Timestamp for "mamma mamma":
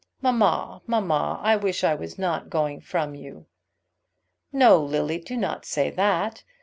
0.19-1.39